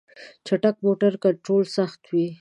چټک 0.45 0.75
موټر 0.85 1.13
کنټرول 1.23 1.63
سخت 1.77 2.01
وي. 2.11 2.25